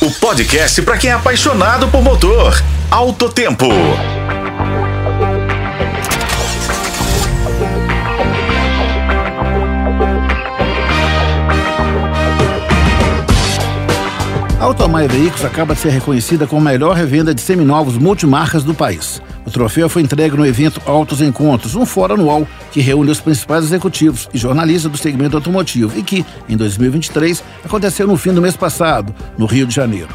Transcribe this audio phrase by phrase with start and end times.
[0.00, 2.62] o podcast para quem é apaixonado por motor.
[2.88, 3.66] Alto Tempo.
[14.60, 18.74] A Automaia Veículos acaba de ser reconhecida como a melhor revenda de seminovos multimarcas do
[18.74, 19.20] país.
[19.48, 23.64] O troféu foi entregue no evento Autos Encontros, um fórum anual que reúne os principais
[23.64, 28.58] executivos e jornalistas do segmento automotivo e que, em 2023, aconteceu no fim do mês
[28.58, 30.10] passado, no Rio de Janeiro.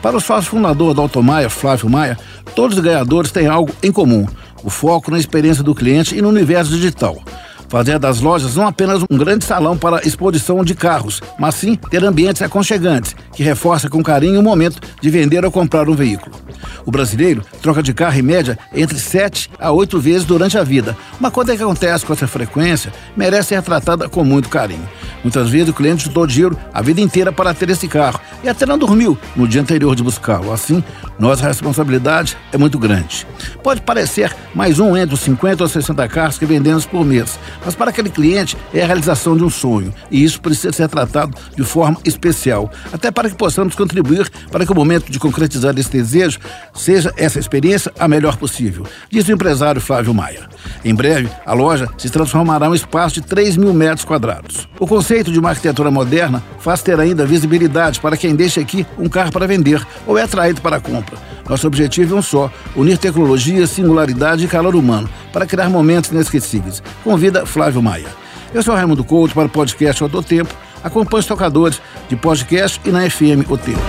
[0.00, 2.16] Para o sócio fundador da Automaia, Flávio Maia,
[2.54, 4.24] todos os ganhadores têm algo em comum:
[4.62, 7.20] o foco na experiência do cliente e no universo digital
[7.68, 12.04] fazer das lojas não apenas um grande salão para exposição de carros, mas sim ter
[12.04, 16.36] ambientes aconchegantes, que reforça com carinho o momento de vender ou comprar um veículo.
[16.84, 20.96] O brasileiro troca de carro em média entre 7 a 8 vezes durante a vida.
[21.18, 24.88] Uma coisa que acontece com essa frequência merece ser tratada com muito carinho.
[25.26, 28.64] Muitas vezes o cliente juntou dinheiro a vida inteira para ter esse carro e até
[28.64, 30.52] não dormiu no dia anterior de buscá-lo.
[30.52, 30.84] Assim,
[31.18, 33.26] nossa responsabilidade é muito grande.
[33.60, 37.74] Pode parecer mais um entre os 50 ou 60 carros que vendemos por mês, mas
[37.74, 41.64] para aquele cliente é a realização de um sonho e isso precisa ser tratado de
[41.64, 46.38] forma especial, até para que possamos contribuir para que o momento de concretizar esse desejo
[46.72, 50.48] seja essa experiência a melhor possível, diz o empresário Flávio Maia.
[50.84, 54.68] Em breve, a loja se transformará em um espaço de 3 mil metros quadrados.
[54.78, 58.86] O conceito conceito de uma arquitetura moderna faz ter ainda visibilidade para quem deixa aqui
[58.98, 61.16] um carro para vender ou é atraído para a compra.
[61.48, 66.82] Nosso objetivo é um só: unir tecnologia, singularidade e calor humano para criar momentos inesquecíveis.
[67.02, 68.08] Convida Flávio Maia.
[68.52, 70.54] Eu sou Raimundo Couto para o podcast O do Tempo.
[70.84, 73.80] Acompanhe os tocadores de podcast e na FM O Tempo.